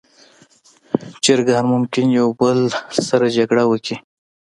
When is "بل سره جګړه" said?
2.39-3.63